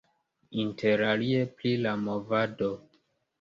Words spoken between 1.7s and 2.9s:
la movado.